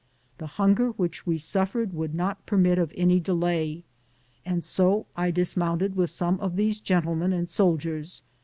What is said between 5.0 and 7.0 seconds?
I dis mounted with some of these